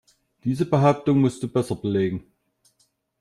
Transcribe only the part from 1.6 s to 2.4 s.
belegen.